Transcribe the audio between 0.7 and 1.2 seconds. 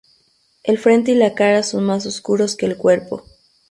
frente y